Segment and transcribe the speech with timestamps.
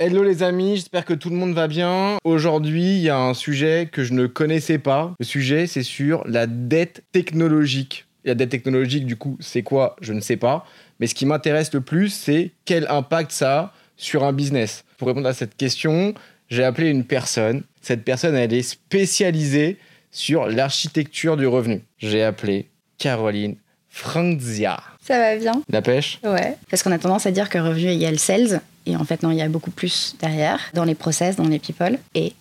[0.00, 2.18] Hello les amis, j'espère que tout le monde va bien.
[2.22, 5.12] Aujourd'hui, il y a un sujet que je ne connaissais pas.
[5.18, 8.06] Le sujet, c'est sur la dette technologique.
[8.24, 9.96] La dette technologique, du coup, c'est quoi?
[10.00, 10.64] Je ne sais pas.
[11.00, 14.84] Mais ce qui m'intéresse le plus, c'est quel impact ça a sur un business.
[14.98, 16.14] Pour répondre à cette question,
[16.48, 17.64] j'ai appelé une personne.
[17.82, 19.78] Cette personne, elle est spécialisée
[20.12, 21.82] sur l'architecture du revenu.
[21.98, 22.68] J'ai appelé
[22.98, 23.56] Caroline
[23.88, 24.80] Franzia.
[25.00, 25.60] Ça va bien?
[25.68, 26.20] La pêche?
[26.22, 26.56] Ouais.
[26.70, 28.60] Parce qu'on a tendance à dire que revenu égale sales.
[28.88, 31.58] Et en fait, non, il y a beaucoup plus derrière, dans les process, dans les
[31.58, 32.32] people et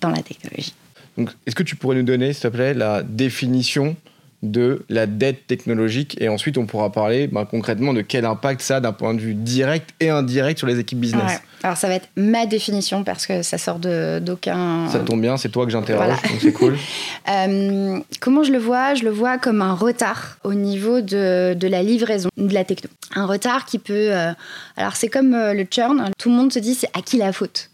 [0.00, 0.72] dans la technologie.
[1.18, 3.96] Donc, est-ce que tu pourrais nous donner, s'il te plaît, la définition
[4.42, 8.76] de la dette technologique et ensuite on pourra parler ben, concrètement de quel impact ça
[8.76, 11.22] a d'un point de vue direct et indirect sur les équipes business.
[11.32, 11.38] Ouais.
[11.62, 14.88] Alors ça va être ma définition parce que ça sort d'aucun...
[14.88, 16.14] Ça tombe bien, c'est toi que j'interroge, Voilà.
[16.16, 16.76] donc c'est cool.
[17.28, 18.94] Euh, comment je le vois?
[18.94, 22.88] Je le vois comme un retard au niveau de, de la livraison de la techno.
[23.14, 23.92] Un retard qui peut...
[24.10, 24.32] euh,
[24.76, 27.32] alors c'est comme euh, le churn, tout le monde se dit c'est à qui la
[27.32, 27.68] faute?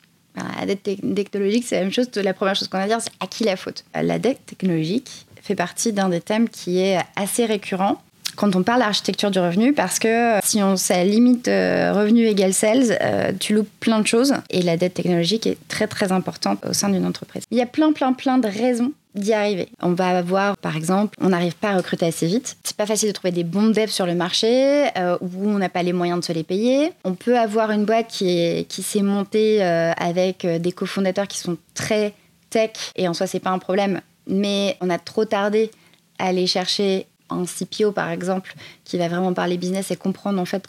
[0.60, 2.08] La dette tec- technologique, c'est la même chose.
[2.16, 3.84] La première chose qu'on va dire, c'est à qui la faute?
[3.94, 8.00] La dette technologique fait partie d'un des thèmes qui est assez récurrent
[8.34, 12.52] quand on parle d'architecture du revenu, parce que si on ça limite euh, revenu égale
[12.52, 16.58] sales, euh, tu loupes plein de choses et la dette technologique est très très importante
[16.68, 17.44] au sein d'une entreprise.
[17.50, 19.70] Il y a plein plein plein de raisons d'y arriver.
[19.80, 22.58] On va avoir, par exemple, on n'arrive pas à recruter assez vite.
[22.62, 25.70] C'est pas facile de trouver des bons devs sur le marché euh, où on n'a
[25.70, 26.92] pas les moyens de se les payer.
[27.04, 31.26] On peut avoir une boîte qui est- qui s'est montée euh, avec euh, des cofondateurs
[31.28, 32.12] qui sont très
[32.50, 35.70] tech et en soi c'est pas un problème, mais on a trop tardé
[36.18, 40.44] à aller chercher un CPO par exemple qui va vraiment parler business et comprendre en
[40.44, 40.66] fait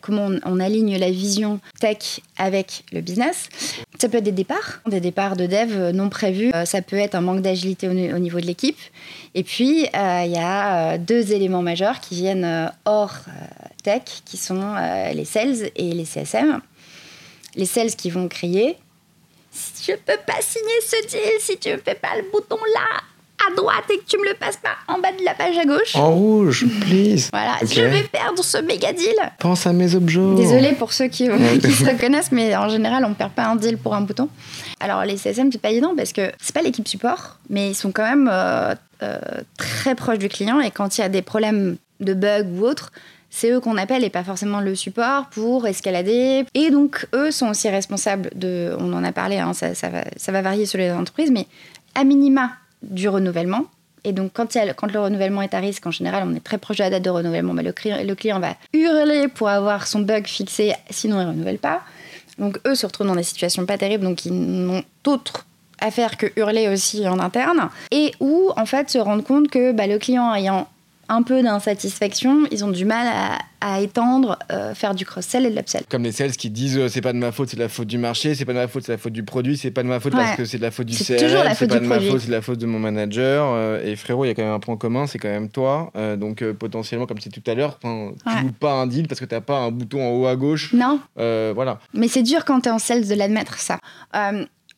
[0.00, 3.48] comment on, aligne la vision tech avec le business.
[4.00, 6.50] Ça peut être des départs, des départs de dev non prévus.
[6.52, 8.78] Euh, ça peut être un manque d'agilité au, ni- au niveau de l'équipe.
[9.36, 13.14] Et puis euh, il y a euh, deux éléments majeurs qui viennent hors
[13.84, 14.74] tech, qui sont
[15.14, 16.60] les sales et les CSM.
[17.54, 18.76] Les sales qui vont crier
[19.52, 23.00] je peux pas signer ce deal si tu me fais pas le bouton là
[23.46, 25.64] à droite et que tu me le passes pas en bas de la page à
[25.64, 25.96] gauche.
[25.96, 27.28] En rouge, please.
[27.32, 29.16] Voilà, je vais perdre ce méga deal.
[29.38, 30.20] Pense à mes objets.
[30.36, 31.28] Désolée pour ceux qui,
[31.62, 34.28] qui se reconnaissent, mais en général, on perd pas un deal pour un bouton.
[34.78, 37.92] Alors, les CSM, c'est pas évident parce que c'est pas l'équipe support, mais ils sont
[37.92, 39.18] quand même euh, euh,
[39.56, 42.92] très proches du client et quand il y a des problèmes de bugs ou autres,
[43.30, 46.44] c'est eux qu'on appelle et pas forcément le support pour escalader.
[46.54, 48.74] Et donc, eux sont aussi responsables de.
[48.78, 51.46] On en a parlé, hein, ça, va, varier sur les entreprises, mais
[51.94, 52.52] à minima
[52.82, 53.64] du renouvellement.
[54.04, 56.84] Et donc, quand, le- renouvellement est à risque, en général, on est très proche de
[56.84, 60.26] la date de renouvellement, mais le, client, le client va hurler pour avoir son bug
[60.26, 61.82] fixé, sinon il ne renouvelle pas.
[62.38, 65.44] Donc, eux se retrouvent dans des situations pas terribles, donc ils n'ont d'autre
[65.78, 67.68] à faire que hurler aussi en interne.
[67.90, 70.66] Et où, en fait, se rendre compte que bah, le client ayant
[71.10, 75.50] un peu d'insatisfaction, ils ont du mal à, à étendre, euh, faire du cross-sell et
[75.50, 75.82] de l'upsell.
[75.90, 77.88] Comme les sales qui disent euh, c'est pas de ma faute, c'est de la faute
[77.88, 79.88] du marché, c'est pas de ma faute, c'est la faute du produit, c'est pas de
[79.88, 81.68] ma faute parce que c'est de la faute du C'est CRM, toujours la c'est faute
[81.68, 83.44] pas du de ma faute, c'est de la faute de mon manager.
[83.54, 85.92] euh, et frérot, il y a quand même un point commun, c'est quand même toi.
[86.18, 88.42] Donc potentiellement, comme disais tout à l'heure, tu Ouais.
[88.42, 90.72] loupes pas un deal parce que t'as pas un bouton en haut à gauche.
[90.72, 91.80] Non, voilà.
[91.92, 93.78] Mais c'est dur quand tu es en sales de l'admettre, ça.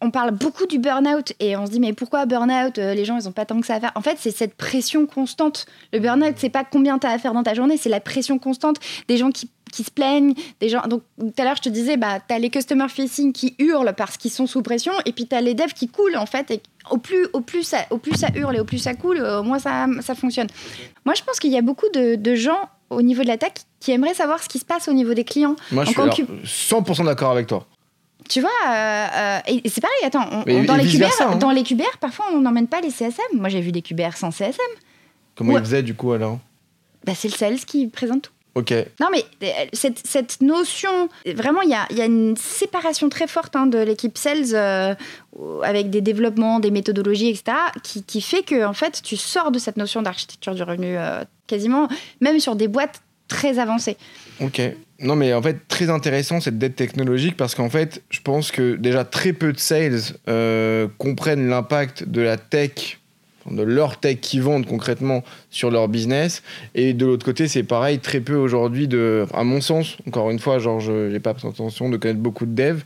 [0.04, 3.16] On parle beaucoup du burn-out et on se dit, mais pourquoi burn-out Euh, Les gens,
[3.16, 3.92] ils ont pas tant que ça à faire?
[3.94, 5.66] En fait, c'est cette pression constante.
[5.92, 8.38] Le burn-out, c'est pas combien tu as à faire dans ta journée, c'est la pression
[8.38, 8.76] constante
[9.08, 10.34] des gens qui, qui se plaignent.
[10.60, 10.82] Des gens...
[10.88, 13.94] Donc, tout à l'heure, je te disais, bah, tu as les customer facing qui hurlent
[13.96, 16.50] parce qu'ils sont sous pression et puis tu as les devs qui coulent, en fait.
[16.50, 19.18] Et au plus, au, plus ça, au plus ça hurle et au plus ça coule,
[19.20, 20.48] euh, au moins ça, ça fonctionne.
[21.06, 22.58] Moi, je pense qu'il y a beaucoup de, de gens
[22.90, 25.54] au niveau de l'attaque qui aimeraient savoir ce qui se passe au niveau des clients.
[25.70, 27.66] Moi, je suis alors, concu- 100% d'accord avec toi.
[28.28, 30.98] Tu vois, euh, euh, et c'est pareil, attends, on- Mais on- dans, et les vice
[30.98, 31.38] versa, QBR, hein.
[31.38, 33.38] dans les QBR, parfois on n'emmène pas les CSM.
[33.38, 34.60] Moi j'ai vu des QBR sans CSM.
[35.34, 35.60] Comment Ouais.
[35.60, 36.38] ils faisaient du coup alors?
[37.04, 38.32] Bah, c'est le sales qui présente tout.
[38.54, 38.72] Ok.
[39.00, 43.56] Non, mais euh, cette, cette notion, vraiment, il y y a une séparation très forte
[43.56, 44.94] hein, de l'équipe sales euh,
[45.62, 49.58] avec des développements, des méthodologies, etc., qui, qui fait que en fait, tu sors de
[49.58, 51.88] cette notion d'architecture du revenu euh, quasiment,
[52.20, 53.00] même sur des boîtes
[53.32, 53.96] très avancées.
[54.40, 54.60] Ok.
[55.00, 58.76] Non, mais en fait, très intéressant cette dette technologique parce qu'en fait, je pense que
[58.76, 63.00] déjà très peu de sales euh, comprennent l'impact de la tech,
[63.50, 66.42] de leur tech qu'ils vendent concrètement sur leur business.
[66.74, 69.26] Et de l'autre côté, c'est pareil, très peu aujourd'hui de.
[69.34, 72.54] À mon sens, encore une fois, genre, je n'ai pas l'intention de connaître beaucoup de
[72.54, 72.82] devs.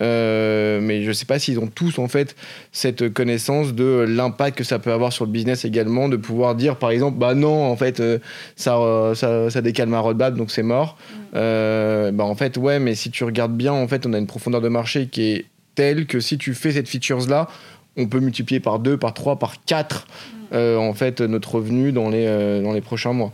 [0.00, 2.34] euh, mais je sais pas s'ils ont tous en fait
[2.72, 6.76] cette connaissance de l'impact que ça peut avoir sur le business également, de pouvoir dire
[6.76, 8.18] par exemple bah non en fait euh,
[8.56, 10.98] ça, euh, ça, ça décale ma roadmap donc c'est mort.
[11.36, 14.26] Euh, bah en fait ouais mais si tu regardes bien en fait on a une
[14.26, 17.48] profondeur de marché qui est telle que si tu fais cette features là
[17.96, 20.06] on peut multiplier par 2, par 3, par 4
[20.52, 23.32] en fait notre revenu dans les, euh, dans les prochains mois.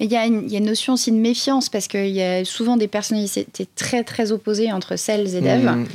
[0.00, 2.88] Mais il y, a une notion aussi de méfiance parce qu'il y a souvent des
[2.88, 3.46] personnalités
[3.76, 5.64] très très opposées entre sales et dev.
[5.64, 5.86] Mmh, mmh.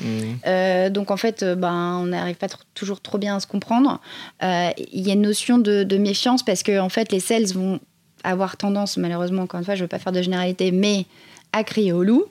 [0.48, 4.00] Euh, donc en fait, euh, ben, on n'arrive pas toujours trop bien à se comprendre.
[4.42, 7.80] Euh, il y a une notion de, méfiance parce que en fait, les sales vont
[8.24, 11.06] avoir tendance, malheureusement, encore une fois, je ne veux pas faire de généralité, mais
[11.52, 12.26] à crier au loup.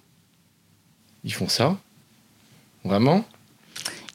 [1.24, 1.76] Ils font ça?
[2.84, 3.24] Vraiment?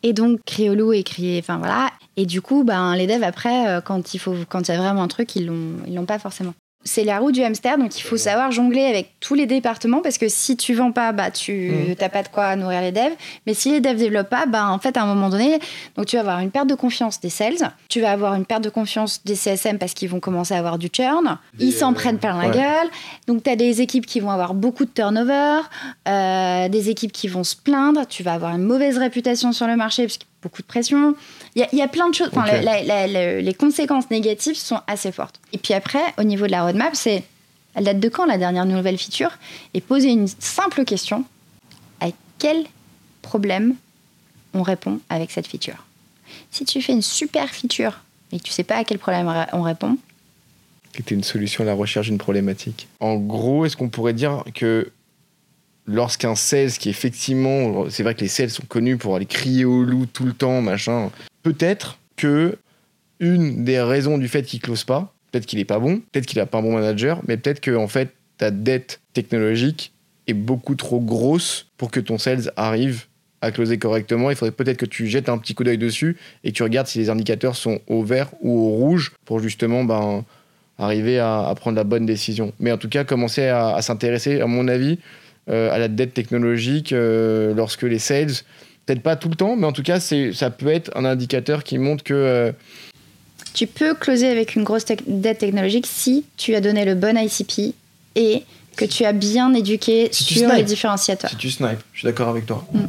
[0.03, 1.39] Et donc, loup et crier.
[1.39, 1.89] Enfin voilà.
[2.17, 5.01] Et du coup, ben, les devs, après, quand il, faut, quand il y a vraiment
[5.01, 8.17] un truc, ils ne l'ont pas forcément c'est la roue du hamster, donc il faut
[8.17, 12.07] savoir jongler avec tous les départements parce que si tu vends pas, bah tu n'as
[12.07, 12.11] mmh.
[12.11, 13.13] pas de quoi nourrir les devs.
[13.47, 15.59] Mais si les devs développent pas, bah en fait à un moment donné,
[15.95, 18.63] donc tu vas avoir une perte de confiance des sales, tu vas avoir une perte
[18.63, 21.95] de confiance des CSM parce qu'ils vont commencer à avoir du churn, ils s'en euh,
[21.95, 22.87] prennent plein la gueule.
[23.27, 25.61] Donc tu as des équipes qui vont avoir beaucoup de turnover,
[26.07, 29.75] euh, des équipes qui vont se plaindre, tu vas avoir une mauvaise réputation sur le
[29.75, 31.15] marché parce beaucoup de pression.
[31.55, 32.29] Il y, a plein de choses.
[32.33, 35.39] les conséquences négatives sont assez fortes.
[35.53, 37.23] Et puis après, au niveau de la roadmap, c'est
[37.75, 39.31] elle date de quand la dernière nouvelle feature?
[39.73, 41.25] Et poser une simple question
[42.01, 42.07] à
[42.37, 42.65] quel
[43.21, 43.75] problème
[44.53, 45.85] on répond avec cette feature?
[46.51, 48.01] Si tu fais une super feature
[48.31, 49.97] et que tu sais pas à quel problème on répond,
[50.95, 52.87] c'était une solution à la recherche d'une problématique.
[52.99, 54.91] En gros, est-ce qu'on pourrait dire que
[55.85, 59.83] lorsqu'un sales qui effectivement, c'est vrai que les sales sont connus pour aller crier au
[59.83, 62.57] loup tout le temps, machin, peut-être que
[63.19, 66.39] une des raisons du fait qu'il close pas, peut-être qu'il est pas bon, peut-être qu'il
[66.39, 69.93] a pas un bon manager, mais peut-être que en fait ta dette technologique
[70.27, 73.05] est beaucoup trop grosse pour que ton sales arrive
[73.41, 74.29] à closer correctement.
[74.29, 76.87] Il faudrait peut-être que tu jettes un petit coup d'œil dessus et que tu regardes
[76.87, 80.23] si les indicateurs sont au vert ou au rouge pour justement ben,
[80.77, 82.53] arriver à, prendre la bonne décision.
[82.59, 84.97] Mais en tout cas, commencer à s'intéresser, à mon avis,
[85.47, 88.31] à la dette technologique euh, lorsque les sales,
[88.85, 91.77] peut-être pas tout le temps, mais en tout cas, ça peut être un indicateur qui
[91.77, 92.13] montre que...
[92.13, 92.51] Euh,
[93.53, 97.75] tu peux closer avec une grosse dette technologique si tu as donné le bon ICP
[98.15, 98.43] et
[98.75, 101.29] que tu as bien éduqué sur les différenciateurs.
[101.29, 102.65] Si tu snipes, je suis d'accord avec toi.
[102.73, 102.79] Mm.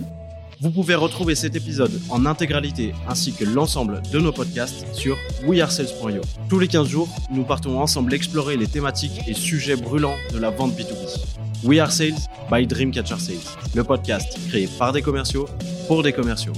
[0.64, 6.22] Vous pouvez retrouver cet épisode en intégralité ainsi que l'ensemble de nos podcasts sur wearesales.io.
[6.48, 10.48] Tous les 15 jours, nous partons ensemble explorer les thématiques et sujets brûlants de la
[10.48, 11.22] vente B2B.
[11.64, 12.14] We Are Sales
[12.50, 13.36] by Dreamcatcher Sales,
[13.74, 15.46] le podcast créé par des commerciaux
[15.86, 16.54] pour des commerciaux.